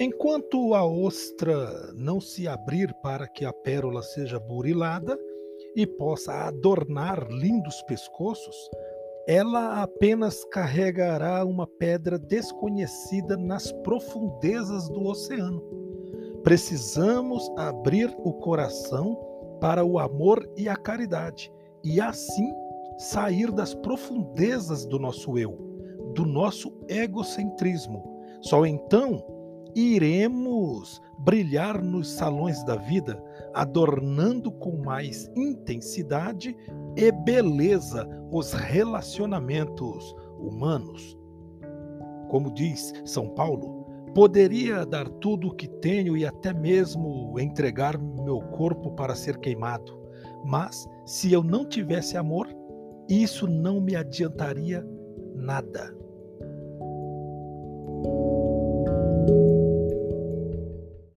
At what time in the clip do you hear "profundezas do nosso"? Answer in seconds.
23.74-25.36